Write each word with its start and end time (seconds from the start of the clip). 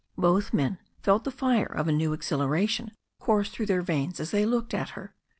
Both 0.17 0.51
men 0.51 0.79
felt 1.03 1.25
the 1.25 1.29
fire 1.29 1.67
of 1.71 1.87
a 1.87 1.91
new 1.91 2.11
exhilaration 2.11 2.89
course 3.19 3.51
through 3.51 3.67
their 3.67 3.83
veins 3.83 4.19
as 4.19 4.31
they 4.31 4.47
looked 4.47 4.73
at 4.73 4.89
her. 4.97 5.13